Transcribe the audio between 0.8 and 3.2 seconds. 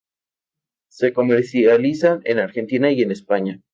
Se comercializan en Argentina y en